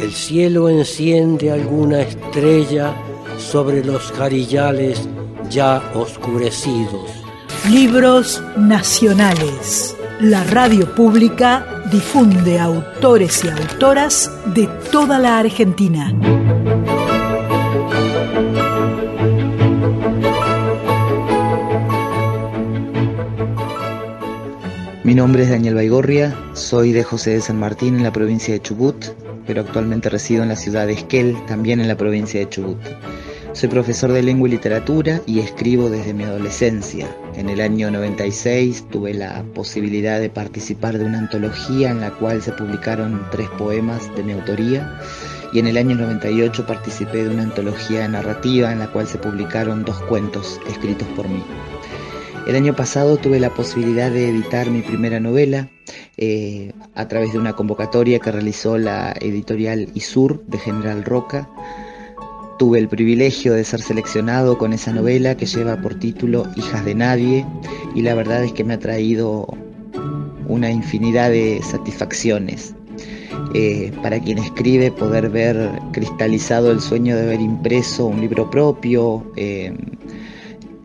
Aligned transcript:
El 0.00 0.12
cielo 0.12 0.68
enciende 0.68 1.50
alguna 1.50 2.02
estrella 2.02 2.94
sobre 3.38 3.84
los 3.84 4.12
jarillales 4.12 5.08
ya 5.50 5.82
oscurecidos. 5.94 7.10
Libros 7.70 8.42
nacionales. 8.56 9.96
La 10.20 10.44
radio 10.44 10.94
pública 10.94 11.82
difunde 11.90 12.58
autores 12.58 13.44
y 13.44 13.48
autoras 13.48 14.30
de 14.46 14.66
toda 14.90 15.18
la 15.18 15.38
Argentina. 15.38 16.12
Mi 25.06 25.14
nombre 25.14 25.44
es 25.44 25.50
Daniel 25.50 25.76
Baigorria, 25.76 26.36
soy 26.54 26.90
de 26.90 27.04
José 27.04 27.30
de 27.34 27.40
San 27.40 27.60
Martín 27.60 27.94
en 27.94 28.02
la 28.02 28.12
provincia 28.12 28.52
de 28.52 28.60
Chubut, 28.60 28.96
pero 29.46 29.60
actualmente 29.60 30.08
resido 30.08 30.42
en 30.42 30.48
la 30.48 30.56
ciudad 30.56 30.88
de 30.88 30.94
Esquel, 30.94 31.36
también 31.46 31.78
en 31.78 31.86
la 31.86 31.96
provincia 31.96 32.40
de 32.40 32.48
Chubut. 32.48 32.80
Soy 33.52 33.68
profesor 33.68 34.10
de 34.10 34.24
lengua 34.24 34.48
y 34.48 34.50
literatura 34.50 35.20
y 35.24 35.38
escribo 35.38 35.88
desde 35.90 36.12
mi 36.12 36.24
adolescencia. 36.24 37.06
En 37.36 37.48
el 37.48 37.60
año 37.60 37.88
96 37.92 38.88
tuve 38.90 39.14
la 39.14 39.44
posibilidad 39.54 40.18
de 40.18 40.28
participar 40.28 40.98
de 40.98 41.04
una 41.04 41.20
antología 41.20 41.90
en 41.90 42.00
la 42.00 42.10
cual 42.10 42.42
se 42.42 42.50
publicaron 42.50 43.28
tres 43.30 43.48
poemas 43.50 44.12
de 44.16 44.24
mi 44.24 44.32
autoría 44.32 44.98
y 45.52 45.60
en 45.60 45.68
el 45.68 45.76
año 45.76 45.94
98 45.94 46.66
participé 46.66 47.22
de 47.22 47.30
una 47.30 47.44
antología 47.44 48.08
narrativa 48.08 48.72
en 48.72 48.80
la 48.80 48.90
cual 48.90 49.06
se 49.06 49.18
publicaron 49.18 49.84
dos 49.84 50.02
cuentos 50.08 50.60
escritos 50.68 51.06
por 51.14 51.28
mí. 51.28 51.44
El 52.46 52.54
año 52.54 52.76
pasado 52.76 53.16
tuve 53.16 53.40
la 53.40 53.50
posibilidad 53.50 54.08
de 54.08 54.28
editar 54.28 54.70
mi 54.70 54.80
primera 54.80 55.18
novela 55.18 55.68
eh, 56.16 56.72
a 56.94 57.08
través 57.08 57.32
de 57.32 57.40
una 57.40 57.54
convocatoria 57.54 58.20
que 58.20 58.30
realizó 58.30 58.78
la 58.78 59.16
editorial 59.20 59.88
ISUR 59.94 60.44
de 60.46 60.58
General 60.58 61.02
Roca. 61.02 61.50
Tuve 62.56 62.78
el 62.78 62.86
privilegio 62.88 63.52
de 63.52 63.64
ser 63.64 63.82
seleccionado 63.82 64.58
con 64.58 64.72
esa 64.72 64.92
novela 64.92 65.36
que 65.36 65.46
lleva 65.46 65.82
por 65.82 65.98
título 65.98 66.46
Hijas 66.54 66.84
de 66.84 66.94
Nadie 66.94 67.44
y 67.96 68.02
la 68.02 68.14
verdad 68.14 68.44
es 68.44 68.52
que 68.52 68.62
me 68.62 68.74
ha 68.74 68.78
traído 68.78 69.48
una 70.46 70.70
infinidad 70.70 71.30
de 71.30 71.60
satisfacciones. 71.64 72.76
Eh, 73.54 73.92
para 74.02 74.20
quien 74.20 74.38
escribe 74.38 74.92
poder 74.92 75.30
ver 75.30 75.68
cristalizado 75.92 76.70
el 76.70 76.80
sueño 76.80 77.16
de 77.16 77.22
haber 77.22 77.40
impreso 77.40 78.06
un 78.06 78.20
libro 78.20 78.48
propio, 78.50 79.32
eh, 79.34 79.74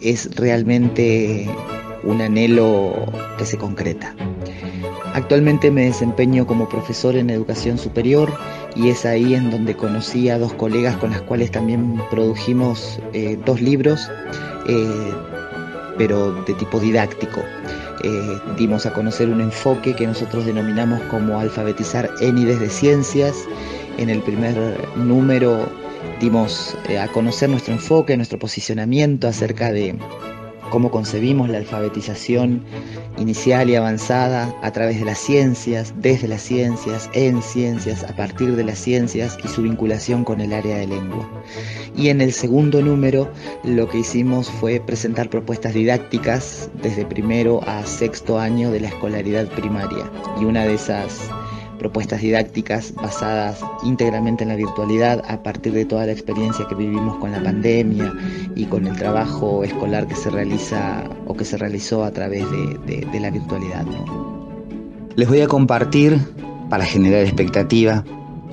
es 0.00 0.34
realmente 0.36 1.48
un 2.04 2.20
anhelo 2.20 3.06
que 3.38 3.44
se 3.44 3.58
concreta. 3.58 4.14
Actualmente 5.14 5.70
me 5.70 5.86
desempeño 5.86 6.46
como 6.46 6.68
profesor 6.68 7.16
en 7.16 7.30
educación 7.30 7.78
superior 7.78 8.32
y 8.76 8.90
es 8.90 9.04
ahí 9.04 9.34
en 9.34 9.50
donde 9.50 9.74
conocí 9.74 10.28
a 10.28 10.38
dos 10.38 10.54
colegas 10.54 10.96
con 10.98 11.10
las 11.10 11.20
cuales 11.22 11.50
también 11.50 12.00
produjimos 12.10 13.00
eh, 13.12 13.36
dos 13.44 13.60
libros, 13.60 14.08
eh, 14.68 15.12
pero 15.98 16.32
de 16.44 16.54
tipo 16.54 16.78
didáctico. 16.78 17.40
Eh, 18.04 18.38
dimos 18.56 18.86
a 18.86 18.92
conocer 18.92 19.28
un 19.28 19.40
enfoque 19.40 19.94
que 19.94 20.06
nosotros 20.06 20.46
denominamos 20.46 21.00
como 21.10 21.40
alfabetizar 21.40 22.08
ENIDES 22.20 22.60
de 22.60 22.70
ciencias. 22.70 23.34
En 23.98 24.08
el 24.08 24.22
primer 24.22 24.56
número 24.96 25.68
dimos 26.20 26.76
eh, 26.88 26.98
a 26.98 27.08
conocer 27.08 27.48
nuestro 27.48 27.74
enfoque, 27.74 28.16
nuestro 28.16 28.38
posicionamiento 28.38 29.28
acerca 29.28 29.72
de 29.72 29.96
cómo 30.70 30.90
concebimos 30.90 31.48
la 31.48 31.58
alfabetización 31.58 32.64
inicial 33.18 33.68
y 33.68 33.74
avanzada 33.74 34.54
a 34.62 34.70
través 34.70 34.98
de 35.00 35.04
las 35.04 35.18
ciencias, 35.18 35.92
desde 35.98 36.28
las 36.28 36.42
ciencias, 36.42 37.10
en 37.12 37.42
ciencias, 37.42 38.04
a 38.04 38.14
partir 38.16 38.56
de 38.56 38.64
las 38.64 38.78
ciencias 38.78 39.36
y 39.44 39.48
su 39.48 39.62
vinculación 39.62 40.24
con 40.24 40.40
el 40.40 40.52
área 40.52 40.78
de 40.78 40.86
lengua. 40.86 41.28
Y 41.96 42.08
en 42.08 42.20
el 42.20 42.32
segundo 42.32 42.80
número 42.80 43.30
lo 43.64 43.88
que 43.88 43.98
hicimos 43.98 44.48
fue 44.48 44.80
presentar 44.80 45.28
propuestas 45.28 45.74
didácticas 45.74 46.70
desde 46.82 47.04
primero 47.04 47.60
a 47.66 47.84
sexto 47.84 48.38
año 48.38 48.70
de 48.70 48.80
la 48.80 48.88
escolaridad 48.88 49.48
primaria. 49.48 50.10
Y 50.40 50.44
una 50.44 50.64
de 50.64 50.74
esas 50.74 51.28
propuestas 51.80 52.20
didácticas 52.20 52.94
basadas 52.94 53.64
íntegramente 53.82 54.44
en 54.44 54.50
la 54.50 54.56
virtualidad 54.56 55.24
a 55.26 55.42
partir 55.42 55.72
de 55.72 55.86
toda 55.86 56.04
la 56.04 56.12
experiencia 56.12 56.66
que 56.68 56.74
vivimos 56.74 57.16
con 57.16 57.32
la 57.32 57.42
pandemia 57.42 58.12
y 58.54 58.66
con 58.66 58.86
el 58.86 58.94
trabajo 58.96 59.64
escolar 59.64 60.06
que 60.06 60.14
se 60.14 60.28
realiza 60.28 61.02
o 61.26 61.34
que 61.34 61.46
se 61.46 61.56
realizó 61.56 62.04
a 62.04 62.10
través 62.10 62.44
de, 62.50 63.18
la 63.18 63.30
virtualidad. 63.30 63.86
Les 65.16 65.26
voy 65.26 65.40
a 65.40 65.48
compartir, 65.48 66.18
para 66.68 66.84
generar 66.84 67.22
expectativa, 67.22 68.04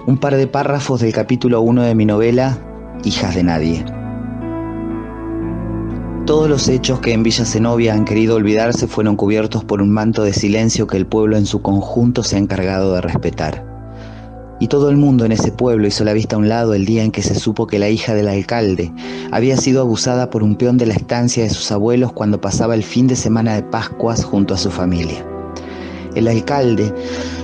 un 0.06 0.18
par 0.18 0.38
de 0.38 0.48
párrafos 0.48 1.02
del 1.02 1.14
capítulo 1.14 1.62
1 1.62 1.84
de 1.84 1.96
mi 1.96 2.06
novela 2.06 2.58
Hijas 3.04 3.36
de 3.36 3.44
Nadie. 3.44 3.97
Todos 6.28 6.50
los 6.50 6.68
hechos 6.68 7.00
que 7.00 7.14
en 7.14 7.24
Villa 7.24 7.46
Zenobia 7.46 7.94
han 7.94 8.04
querido 8.04 8.36
olvidarse 8.36 8.86
fueron 8.88 9.16
cubiertos 9.16 9.64
por 9.64 9.82
un 9.82 9.90
manto 9.92 10.26
de 10.26 10.34
silencio 10.34 10.86
que 10.86 10.98
el 10.98 11.08
pueblo 11.08 11.38
en 11.38 11.46
su 11.46 11.62
conjunto 11.62 12.22
se 12.22 12.36
ha 12.36 12.40
encargado 12.40 12.94
de 12.94 13.00
respetar. 13.00 13.64
Y 14.60 14.68
todo 14.68 14.90
el 14.90 14.98
mundo 14.98 15.24
en 15.24 15.32
ese 15.32 15.54
pueblo 15.54 15.88
hizo 15.88 16.04
la 16.04 16.12
vista 16.12 16.36
a 16.36 16.40
un 16.40 16.50
lado 16.50 16.74
el 16.74 16.86
día 16.86 17.06
en 17.06 17.14
que 17.14 17.24
se 17.24 17.34
supo 17.34 17.66
que 17.66 17.80
la 17.80 17.88
hija 17.88 18.14
del 18.14 18.28
alcalde 18.28 18.92
había 19.32 19.56
sido 19.56 19.80
abusada 19.80 20.30
por 20.30 20.44
un 20.44 20.58
peón 20.58 20.78
de 20.78 20.88
la 20.88 20.96
estancia 20.96 21.44
de 21.44 21.50
sus 21.50 21.72
abuelos 21.72 22.12
cuando 22.12 22.42
pasaba 22.42 22.76
el 22.76 22.84
fin 22.84 23.08
de 23.08 23.16
semana 23.16 23.56
de 23.56 23.64
Pascuas 23.64 24.26
junto 24.26 24.54
a 24.54 24.58
su 24.58 24.70
familia. 24.70 25.26
El 26.14 26.28
alcalde, 26.28 26.94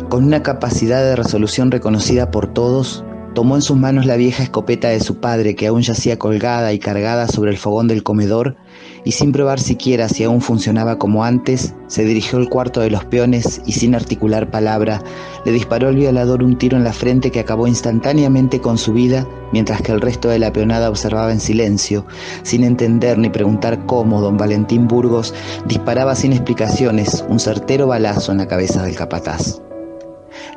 con 0.09 0.25
una 0.25 0.43
capacidad 0.43 1.01
de 1.01 1.15
resolución 1.15 1.71
reconocida 1.71 2.31
por 2.31 2.47
todos, 2.47 3.05
tomó 3.33 3.55
en 3.55 3.61
sus 3.61 3.77
manos 3.77 4.05
la 4.05 4.15
vieja 4.15 4.43
escopeta 4.43 4.89
de 4.89 4.99
su 4.99 5.19
padre 5.19 5.55
que 5.55 5.67
aún 5.67 5.81
yacía 5.81 6.19
colgada 6.19 6.73
y 6.73 6.79
cargada 6.79 7.27
sobre 7.27 7.51
el 7.51 7.57
fogón 7.57 7.87
del 7.87 8.03
comedor 8.03 8.55
y 9.03 9.11
sin 9.11 9.31
probar 9.31 9.59
siquiera 9.59 10.07
si 10.07 10.23
aún 10.23 10.41
funcionaba 10.41 10.97
como 10.97 11.23
antes, 11.23 11.73
se 11.87 12.05
dirigió 12.05 12.37
al 12.39 12.49
cuarto 12.49 12.81
de 12.81 12.89
los 12.89 13.05
peones 13.05 13.61
y 13.65 13.73
sin 13.73 13.95
articular 13.95 14.49
palabra, 14.49 15.01
le 15.45 15.51
disparó 15.51 15.89
al 15.89 15.95
violador 15.95 16.43
un 16.43 16.57
tiro 16.57 16.77
en 16.77 16.83
la 16.83 16.93
frente 16.93 17.31
que 17.31 17.39
acabó 17.39 17.67
instantáneamente 17.67 18.61
con 18.61 18.77
su 18.77 18.93
vida, 18.93 19.27
mientras 19.51 19.81
que 19.81 19.91
el 19.91 20.01
resto 20.01 20.29
de 20.29 20.39
la 20.39 20.53
peonada 20.53 20.89
observaba 20.89 21.31
en 21.31 21.39
silencio, 21.39 22.05
sin 22.43 22.63
entender 22.63 23.17
ni 23.17 23.29
preguntar 23.29 23.85
cómo 23.85 24.21
don 24.21 24.37
Valentín 24.37 24.87
Burgos 24.87 25.33
disparaba 25.67 26.15
sin 26.15 26.31
explicaciones 26.31 27.25
un 27.27 27.39
certero 27.39 27.87
balazo 27.87 28.31
en 28.31 28.37
la 28.37 28.47
cabeza 28.47 28.83
del 28.83 28.95
capataz. 28.95 29.61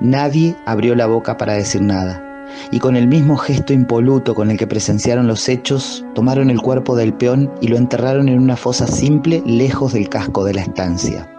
Nadie 0.01 0.57
abrió 0.67 0.95
la 0.95 1.07
boca 1.07 1.37
para 1.37 1.55
decir 1.55 1.83
nada 1.83 2.26
y 2.71 2.79
con 2.79 2.97
el 2.97 3.07
mismo 3.07 3.37
gesto 3.37 3.73
impoluto 3.73 4.35
con 4.35 4.51
el 4.51 4.59
que 4.59 4.67
presenciaron 4.67 5.27
los 5.27 5.49
hechos, 5.49 6.05
tomaron 6.15 6.51
el 6.51 6.61
cuerpo 6.61 6.97
del 6.97 7.13
peón 7.13 7.51
y 7.61 7.69
lo 7.69 7.77
enterraron 7.77 8.29
en 8.29 8.39
una 8.39 8.57
fosa 8.57 8.87
simple 8.87 9.43
lejos 9.47 9.93
del 9.93 10.09
casco 10.09 10.45
de 10.45 10.55
la 10.55 10.63
estancia. 10.63 11.31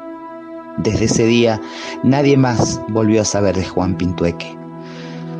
Desde 0.77 1.05
ese 1.05 1.25
día 1.25 1.59
nadie 2.03 2.37
más 2.37 2.79
volvió 2.89 3.21
a 3.21 3.25
saber 3.25 3.55
de 3.55 3.65
Juan 3.65 3.97
Pintueque. 3.97 4.55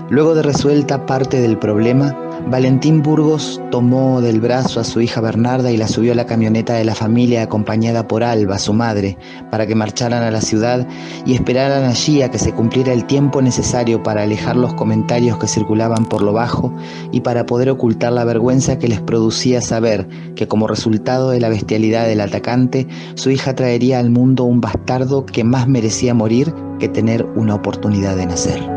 Luego 0.10 0.36
de 0.36 0.42
resuelta 0.42 1.06
parte 1.06 1.42
del 1.42 1.58
problema, 1.58 2.16
Valentín 2.50 3.04
Burgos 3.04 3.62
tomó 3.72 4.22
del 4.22 4.40
brazo 4.40 4.80
a 4.80 4.86
su 4.86 5.02
hija 5.02 5.20
Bernarda 5.20 5.70
y 5.70 5.76
la 5.76 5.90
subió 5.90 6.14
a 6.14 6.16
la 6.16 6.26
camioneta 6.26 6.76
de 6.76 6.86
la 6.86 6.96
familia 6.96 7.44
acompañada 7.44 8.08
por 8.08 8.24
Alba, 8.24 8.58
su 8.58 8.72
madre, 8.72 9.18
para 9.52 9.68
que 9.68 9.76
marcharan 9.76 10.24
a 10.24 10.32
la 10.32 10.40
ciudad 10.40 10.88
y 11.26 11.34
esperaran 11.34 11.84
allí 11.84 12.22
a 12.22 12.32
que 12.32 12.40
se 12.40 12.54
cumpliera 12.54 12.94
el 12.94 13.04
tiempo 13.06 13.42
necesario 13.42 14.02
para 14.02 14.24
alejar 14.24 14.56
los 14.56 14.74
comentarios 14.76 15.38
que 15.38 15.48
circulaban 15.48 16.06
por 16.06 16.22
lo 16.22 16.32
bajo 16.32 16.74
y 17.12 17.20
para 17.20 17.46
poder 17.46 17.70
ocultar 17.70 18.14
la 18.14 18.24
vergüenza 18.24 18.80
que 18.80 18.88
les 18.88 19.02
producía 19.02 19.60
saber 19.60 20.08
que 20.36 20.48
como 20.48 20.68
resultado 20.68 21.32
de 21.32 21.42
la 21.42 21.50
bestialidad 21.50 22.08
del 22.08 22.22
atacante, 22.22 22.88
su 23.16 23.30
hija 23.30 23.56
traería 23.56 24.00
al 24.00 24.10
mundo 24.10 24.46
un 24.46 24.62
bastardo 24.62 25.26
que 25.26 25.44
más 25.44 25.68
merecía 25.68 26.14
morir 26.14 26.54
que 26.80 26.88
tener 26.88 27.26
una 27.36 27.56
oportunidad 27.56 28.16
de 28.16 28.26
nacer. 28.26 28.77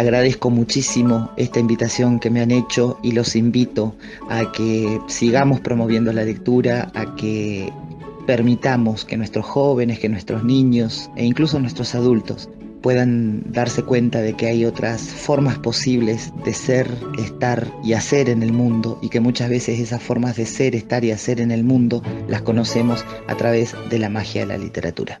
Agradezco 0.00 0.48
muchísimo 0.48 1.30
esta 1.36 1.60
invitación 1.60 2.20
que 2.20 2.30
me 2.30 2.40
han 2.40 2.50
hecho 2.50 2.98
y 3.02 3.12
los 3.12 3.36
invito 3.36 3.94
a 4.30 4.50
que 4.50 4.98
sigamos 5.08 5.60
promoviendo 5.60 6.10
la 6.14 6.24
lectura, 6.24 6.90
a 6.94 7.14
que 7.16 7.70
permitamos 8.26 9.04
que 9.04 9.18
nuestros 9.18 9.44
jóvenes, 9.44 9.98
que 9.98 10.08
nuestros 10.08 10.42
niños 10.42 11.10
e 11.16 11.26
incluso 11.26 11.60
nuestros 11.60 11.94
adultos 11.94 12.48
puedan 12.80 13.42
darse 13.52 13.82
cuenta 13.82 14.22
de 14.22 14.32
que 14.32 14.46
hay 14.46 14.64
otras 14.64 15.02
formas 15.02 15.58
posibles 15.58 16.32
de 16.46 16.54
ser, 16.54 16.88
estar 17.18 17.70
y 17.84 17.92
hacer 17.92 18.30
en 18.30 18.42
el 18.42 18.54
mundo 18.54 18.98
y 19.02 19.10
que 19.10 19.20
muchas 19.20 19.50
veces 19.50 19.78
esas 19.80 20.02
formas 20.02 20.34
de 20.34 20.46
ser, 20.46 20.74
estar 20.74 21.04
y 21.04 21.10
hacer 21.10 21.42
en 21.42 21.50
el 21.50 21.62
mundo 21.62 22.02
las 22.26 22.40
conocemos 22.40 23.04
a 23.28 23.36
través 23.36 23.76
de 23.90 23.98
la 23.98 24.08
magia 24.08 24.40
de 24.40 24.46
la 24.46 24.56
literatura. 24.56 25.20